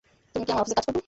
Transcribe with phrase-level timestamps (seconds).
[0.31, 0.99] তুমি কি আমার অফিসে কাজ করবে?